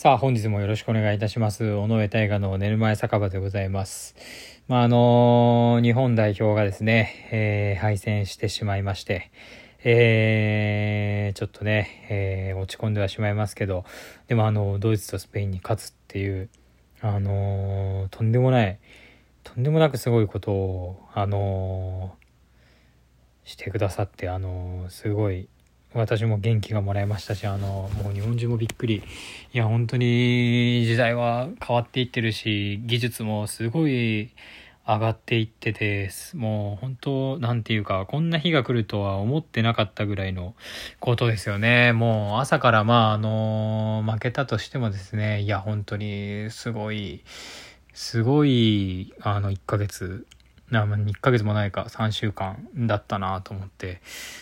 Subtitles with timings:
[0.00, 1.74] さあ、本日もよろしくお願いいたします。
[1.74, 4.16] 尾上大河の寝る前酒場でございます。
[4.66, 9.30] まあ、あのー、日本代表がですね、えー、敗戦してしまいまして、
[9.84, 13.84] えー、ちょっとね、えー、落ち込んではしまいますけど、
[14.26, 16.48] でもあの、ドイツとスペインに勝つっていう、
[17.02, 18.78] あのー、とんでもない、
[19.44, 22.16] とんでもなくすごいことを、あの
[23.44, 25.50] してくださって、あのすごい、
[25.92, 29.02] 私も元気がもらいましたし、あの、もう日本中もびっくり。
[29.52, 34.30] いや、本当に時代は変わっていってるし、技術もすごい
[34.86, 40.54] 上がっていってて、もう本当、なんていうか、こんな日が来るとは思ってなかったぐらいの
[41.00, 41.92] ことですよね。
[41.92, 47.24] もう朝からまあ、あの、負けたとしてもですね、いや、本当にすごい、
[47.94, 50.24] すごい、あの、1ヶ月
[50.70, 54.00] な1ヶ月もないか3週間だったなと思って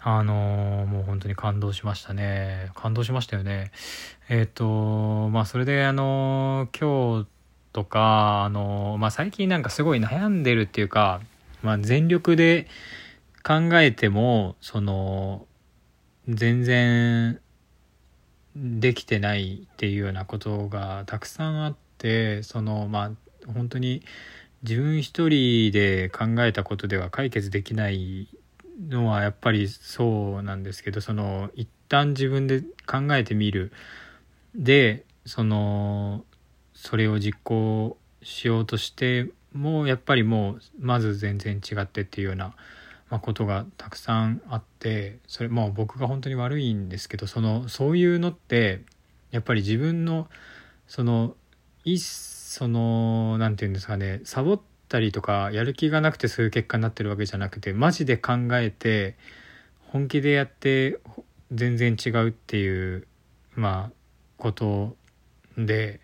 [0.00, 2.70] あのー、もう本当に感動しましたね。
[2.74, 3.70] 感動しましたよね。
[4.28, 7.28] えっ、ー、とまあそれであのー、今日
[7.72, 11.20] とかあのまあ最近なんかすごい悩んでるっていうか、
[11.62, 12.66] まあ、全力で
[13.42, 15.46] 考えてもその
[16.28, 17.40] 全然
[18.56, 24.02] できてないっていうようなことがたくさんあってそのまあ本当に
[24.62, 28.28] 自分一人で考えたことでは解決できない
[28.88, 33.72] のはやっぱりそうなんですけどその一旦自分で考えてみる。
[34.54, 36.24] でその
[36.74, 42.54] それを実行しようとしてもやっぱりもうまず全然違ってっていうような、
[43.10, 48.82] まあ、ことがたくさんあってそれもう僕が本当に悪いんですけどそのそういうのって
[49.30, 50.28] やっぱり自分の
[50.86, 51.34] その
[51.84, 52.02] 一
[52.50, 59.16] その何て言うんですかねサボったりとかやる気がなくてそういう結果になってるわけじゃなくてマジで考えて
[59.86, 60.98] 本気でやって
[61.52, 63.06] 全然違うっていう
[63.54, 63.92] まあ
[64.36, 64.96] こと
[65.56, 66.00] で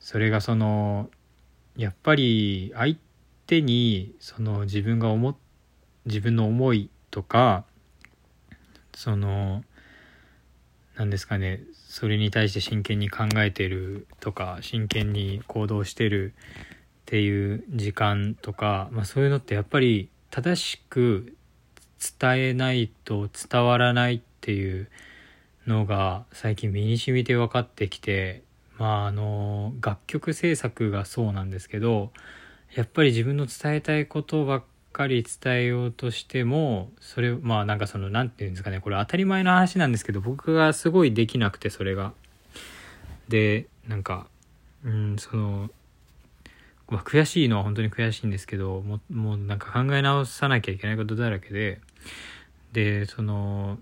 [0.00, 1.10] それがその
[1.76, 2.96] やっぱり相
[3.46, 5.38] 手にその自分が思
[6.06, 7.64] 自分の思いとか
[8.96, 9.62] その
[10.98, 11.60] 何ですかね。
[11.88, 21.36] それに対して真剣に考えてるとか真剣に行動してるっていう時間とか、まあ、そういうのってやっぱり正しく
[22.20, 24.88] 伝えないと伝わらないっていう
[25.68, 28.42] のが最近身に染みて分かってきて
[28.76, 32.10] まああの楽曲制作がそうなんですけど
[32.74, 34.64] やっぱり自分の伝えたいことばっ
[34.98, 42.12] かり伝えようとしてもそれまあなんかその何て言うんですかねこれ当たり前の話なんですけど僕がすごいできなくてそれが。
[43.28, 44.26] でなんか
[44.84, 45.70] うんその、
[46.88, 51.80] まあ、悔しいのは本当に悔しいんですけどももうなんか考え直さなきゃいけないことだらけで
[52.72, 53.78] でその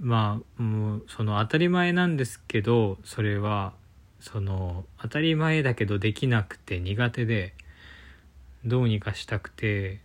[0.00, 3.74] まあもうその当たり前なんですけどそれは
[4.18, 7.54] その当たり前だけどできなくて苦手で。
[8.64, 10.00] どうにかしたくて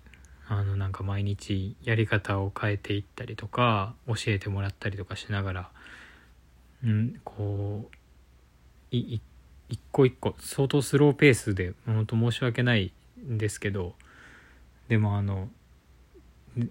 [0.47, 5.69] あのなんか毎日やり方を変えていったりとか教えてもらったりとかしながら
[6.83, 7.95] うんこう
[8.95, 9.21] 一
[9.91, 12.93] 個一個相当スローペースで本当申し訳ない
[13.27, 13.95] んですけど
[14.87, 15.49] でもあの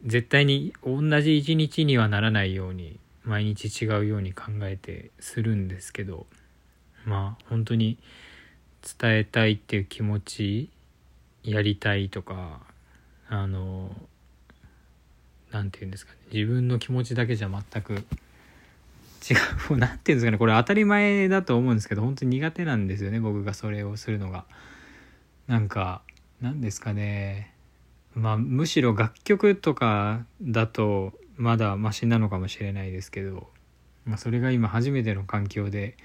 [0.06, 6.26] 絶対に同じ一日にはならないように毎日違うように考えてするんですけど
[7.04, 7.98] まあ本当に
[9.00, 10.70] 伝えたいっていう気持ち
[11.44, 12.60] やりたいとか
[13.28, 13.94] あの
[15.52, 16.18] 何て言うんですかね。
[16.32, 18.00] 自分の気持ちだけじゃ全く違う。
[19.76, 20.38] 何て言うんですかね。
[20.38, 23.20] これ当たり前だと思うんですけど本当に苦手なんですよね。
[23.20, 24.46] 僕がそれをするのが。
[25.46, 26.02] なんか
[26.40, 27.52] 何ですかね。
[28.14, 33.50] まあむしろ楽曲とかだとまだマシなのかもしれないですけど、
[34.06, 35.96] まあ、それが今初めての環境で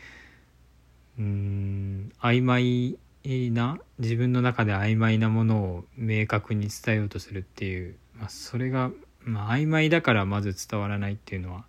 [1.17, 3.79] うーん曖昧な。
[3.99, 8.91] 自分の中で曖昧なものを明確に伝えようとするっていう、まあ、それが、
[9.23, 11.65] まあ、曖昧だからまず伝わらないっていうのは、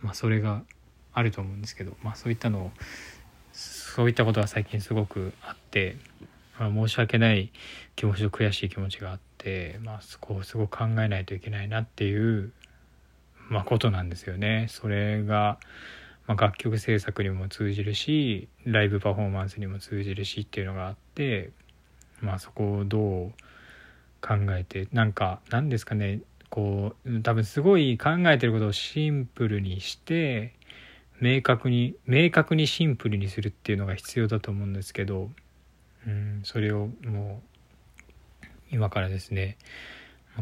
[0.00, 0.62] まあ、それが
[1.12, 2.70] あると思うんですけど、まあ、そういったのを
[3.52, 5.96] そういったことが最近すごくあって、
[6.58, 7.52] まあ、申し訳ない
[7.96, 12.52] 気持ちと悔しい気持ちがあって、まあ、そこをすごく考えないといけないなっていう、
[13.48, 14.66] まあ、ことなんですよね。
[14.68, 15.58] それが
[16.26, 21.50] まあ、楽曲制作にも通じるしライブパフォーマンスにも通じるしっていうのがあって
[22.20, 23.32] まあそこをどう
[24.20, 30.54] 考えてなんか何ですかねこう多分すごい考えてることをシンプルにして
[31.20, 35.30] 明確に明確にシンプルにするっていうのが必要だと思うんですけど、
[36.06, 37.42] うん、それをも
[38.42, 39.58] う今からですね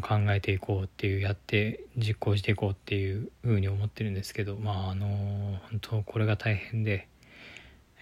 [0.00, 7.08] 考えていこうっていうやって実行していこうっていうふうに思ってるんですけどまああの本当これが大変で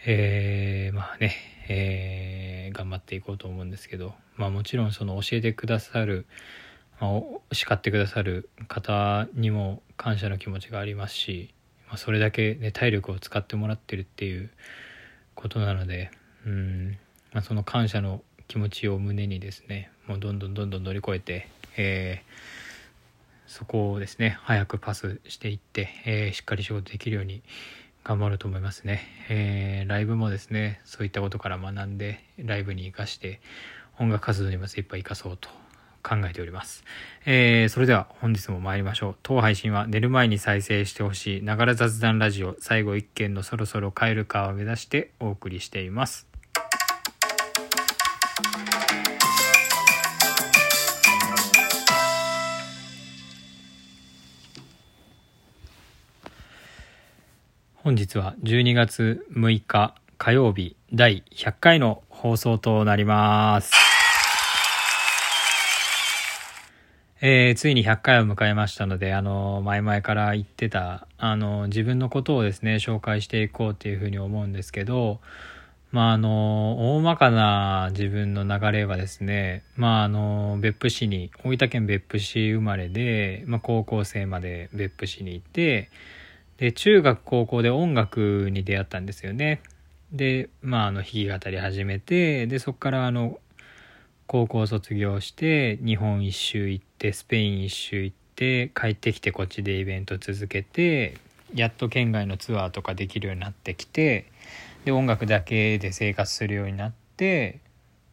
[0.07, 1.35] えー、まあね、
[1.69, 6.27] えー、頑張っていこうと思うんですけど、まあもちろんその教えてくださる、
[7.01, 11.53] まあ、叱ってくださる方にも感謝の気持ちがありますし、
[11.87, 14.51] まあ、それだけ、ね、体力を使ってもらってるっていう
[15.35, 16.11] ことなので、
[16.47, 16.99] うん
[17.33, 27.43] まあ、その感謝の気持ちを胸にですねもうどんどんどんどん乗り越えて、えー、そこをですね早くパスしていって、えー、しっかり仕事できるように
[28.05, 33.41] 頑張ると思いますね、えー、ライブもですねそういったことから学んでライブに生かして
[33.99, 35.49] 音楽活動にも精一杯生かそうと
[36.03, 36.85] 考えております。
[37.27, 39.17] えー、それでは本日も参りましょう。
[39.23, 46.30] 当配信は寝る前に再生してほしい、ながら雑談ラジオ、最後一件のそろそろ帰るかを目指してお送りしています。
[57.83, 63.73] 本日は12月6日火曜日第100回の放送となります。
[67.23, 75.21] えー、ついに100回を迎えましたので、あの、前々から言ってた、あの、自分のことをですね、紹介していこうっていうふうに思うんですけど、
[75.91, 85.91] まあ、あの、大まかな自分の流れはですね、まあ、あの、別府市に、大分県別府市生まれで、まあ、高校生まで別府市に行って、
[86.61, 89.63] で、中学高校で音楽に出会ったんですよね。
[90.13, 93.41] で、まあ、あの、弾き語り始めて、で、そこからあの、
[94.27, 101.17] 高校卒業して日本一周行ってスペイン一周行って帰ってきてこっちでイベント続けて
[101.53, 104.31] やっと県外のツアーとかできるようになってきて
[104.85, 107.59] で音楽だけで生活するようになって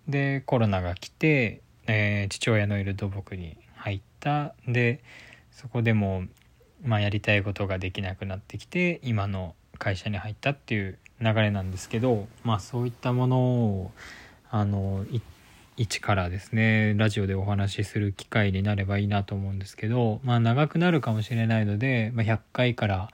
[0.07, 5.01] でコロナが来て、えー、父親のいる土木に入ったで
[5.51, 6.23] そこでも、
[6.83, 13.91] まあ、やりたいことができなくなってきて今の会社に入ったっていう流れなんですけどまあそういったものを
[14.49, 15.05] あの
[15.75, 23.09] 一からですねラジオでお話しする機会になればいいなと思うんですけどまあ長くなるかもしれないので、まあ、100回から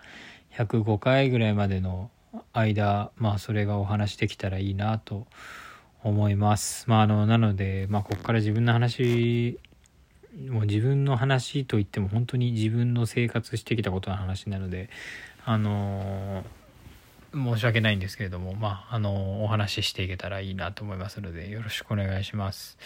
[0.55, 2.09] 105回ぐらいまでの
[2.51, 5.27] 間まあそれがお話できたらいいなと
[6.03, 6.89] 思います。
[6.89, 9.57] まあ、あのなので、まあ、ここから自分の話
[10.49, 14.89] もう自分の話といっても本当に自分の生活してきたことの話なので
[15.45, 16.43] あの
[17.33, 22.77] 申し訳ないんですけれども、まあ、あの、お話ししていけたらいいなと思いますので、よろしくお願いします。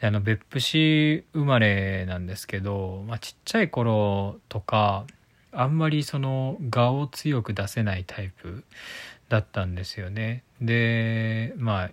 [0.00, 5.06] であの、別府市生まれなんですけど、まあ、ちっちゃい頃とか、
[5.52, 8.64] あんまりその、画を強く出せないタイプ
[9.28, 10.42] だったんですよね。
[10.60, 11.90] で、まあ、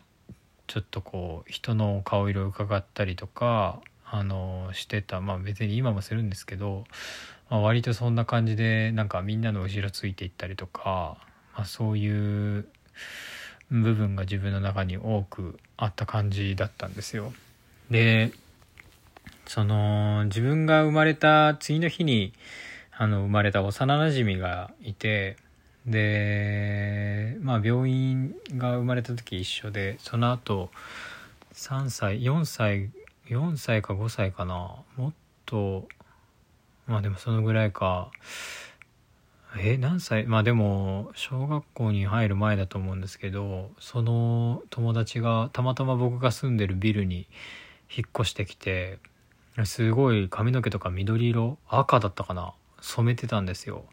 [0.66, 3.82] ちょっとこう、人の顔色を伺ったりとか、
[4.16, 5.22] あの、してた。
[5.22, 6.86] まあ別に今もするんですけど、
[7.50, 11.18] まあ、割とそんな感じで、なんかみんなの後ろついていったりとか、
[11.56, 12.68] まあ、そういう
[13.72, 17.34] 部分が自分の中に多くあった感じだったんですよ。
[17.90, 18.32] で
[19.48, 22.34] その自分が生まれた次の日に
[22.92, 25.38] あの生まれた幼なじみがいて
[25.88, 30.70] でまあ病院が生まれた時一緒でその後
[31.54, 32.92] 3歳4歳
[33.30, 34.76] 4歳か5歳かな。
[34.98, 35.14] もっ
[35.46, 35.88] と
[36.88, 38.12] まあでもそのぐらいか。
[39.60, 40.26] え何歳？
[40.26, 47.28] まあでも小学校に入る前だと思うんですけどその友達がたまたま僕が住んでるビルに
[47.96, 48.98] 引っ越してきて
[49.64, 52.54] すごい髪の毛とか緑色赤だったかな。
[52.82, 53.86] 染めてたんですよ。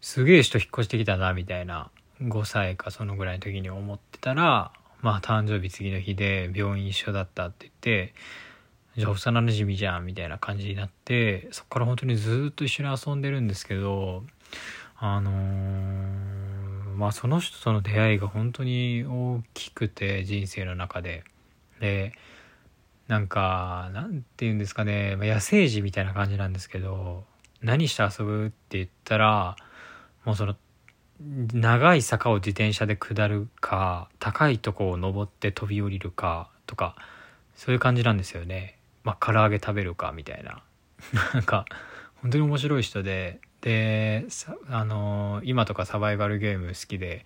[0.00, 1.90] すげえ人引っ越してきたなみたいな。
[2.22, 8.14] 5歳かそのぐらいの時に思ってたらまあ誕生日次の日で病院一緒だったって言って
[8.96, 14.24] じゃあ幼なじみじゃんみたいな感じになってそっから本当にずっと一緒に遊んでるんですけど
[14.96, 21.24] あのー、まあその人との出会いが本当に大きくて人生の中で。
[21.80, 22.12] で
[23.08, 27.24] なんかなんて言うんですかね、まあ、野生児みたいな感じなんですけど
[27.62, 29.56] 何して遊ぶって言ったら
[30.24, 30.56] もうその
[31.20, 36.94] 長い坂を自転車で下るか高いとこを登って飛び降りるかとか
[37.56, 38.77] そういう感じなんですよね。
[39.08, 40.62] まあ唐揚げ食べるかみたいな。
[41.32, 41.64] なんか
[42.20, 43.40] 本当に面白い人で。
[43.60, 44.26] で
[44.68, 47.24] あの今とかサバイバルゲーム好きで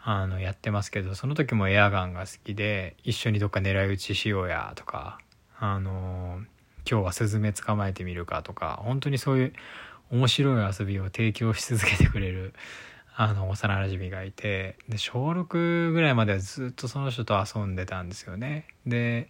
[0.00, 5.20] あのやってますけどその時もエアガンが好きで一緒にどっか狙い撃ちしようやとか
[5.56, 6.40] あの
[6.84, 9.52] 今日はスズメ捕まえてみるかとか本当にそういう
[10.10, 12.54] 面白い遊びを提供し続けてくれる
[13.14, 18.66] あの幼なじみがいてで小6ぐらいまではずっとその人と遊んでたんですよね。
[18.84, 19.28] で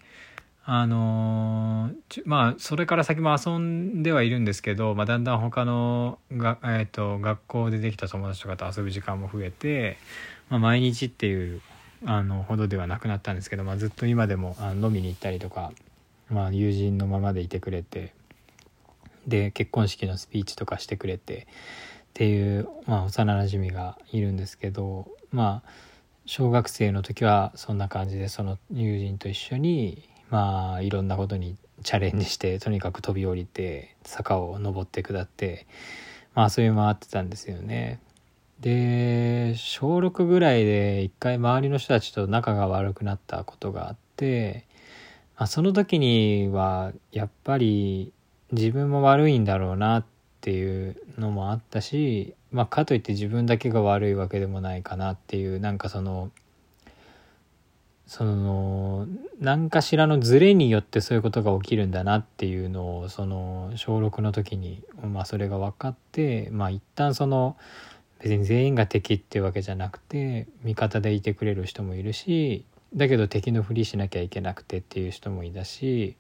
[0.70, 1.88] あの
[2.26, 9.96] まあそれから先も遊んではいるんですけど、まあ、だんだん他のが、えーと、学校でできた友達とかと遊ぶ時間も増えて、
[10.50, 11.62] まあ、毎日っていう
[12.04, 15.72] あのほどではなくなったんですけど、まあ、ずっと今でもあの飲みに行ったりとか、
[16.28, 18.12] まあ、友人のままでいてくれて
[19.26, 25.70] で結婚式のスピーチとかしてくれてっていう、まあ、幼なじみがいるんですけどまあ
[26.26, 35.66] 小学生の時はそんな感じでその友人と一緒にまあいろんなことにチャレンジしてとにかく飛び降りて坂を登って下って
[36.34, 38.00] まあ遊び回ってたんですよね。
[38.60, 44.64] で小6ぐらいで一回周りの人たちと仲が悪くなったことがあって、
[45.36, 48.12] まあ、その時にはやっぱり
[48.50, 50.04] 自分も悪いんだろうなっ
[50.40, 56.30] ていうのもあったし、まあ、かといって自分だけが悪いわけでもないかなっていうなんかその
[58.08, 59.06] その
[59.38, 67.58] 何かしらのズレによってそういうことが起きるんだなっていうのをその小6の時に、まあ、それが分かってまあ一旦その
[68.20, 72.64] 別に全員が敵っていうわけじゃなくて味方でいてくれる人もいるし
[72.96, 76.16] だけど敵のふりしなきゃいけなくてっていう人もいたし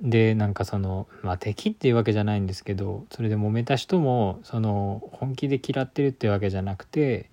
[0.00, 7.28] でなんかそのまあ敵っていうわけじゃないんですけどそれで揉めた人もその本気で嫌ってるっていうわけじゃなくて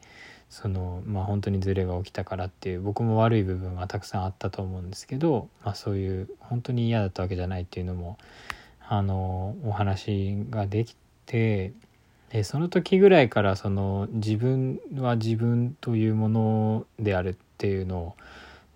[0.49, 8.17] そのまあ本当にズレが起きたからっていう僕も悪い部分はたくさんあったと思うんですけど、まあ、そういう本当に嫌だったわけじゃないっていうのも
[8.87, 11.73] あのお話ができて
[12.31, 18.15] でその時ぐらいからその自分は自分というものであるっていうのを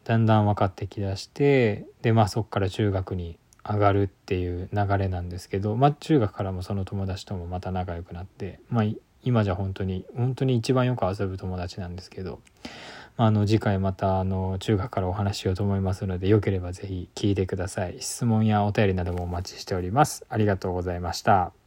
[0.03, 3.37] だんだん分かってきだしてでまあそこから中学に
[3.67, 8.85] 上がるっていう流れなんですけど、まあ、中学からもその友達ともまた仲良くなって、まあ、
[9.23, 12.41] 今じゃ本当に本当に一番よく遊ぶ友達なんですけど、
[13.15, 17.97] あの次回またあの中学からお話ししようと思いますのでよければ是非聞いてください。
[17.99, 20.25] 質問やお便りなどもお待ちしております。
[20.29, 21.62] ありがとうございました。